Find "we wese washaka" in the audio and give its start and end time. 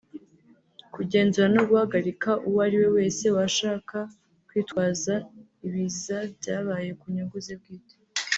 2.81-3.97